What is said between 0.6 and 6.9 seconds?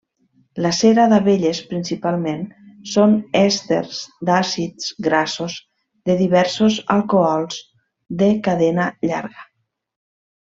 La cera d'abelles principalment són èsters d'àcids grassos de diversos